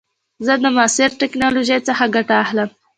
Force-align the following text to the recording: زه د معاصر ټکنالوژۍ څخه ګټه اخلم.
زه 0.45 0.53
د 0.61 0.65
معاصر 0.75 1.09
ټکنالوژۍ 1.21 1.79
څخه 1.87 2.03
ګټه 2.15 2.35
اخلم. 2.43 2.69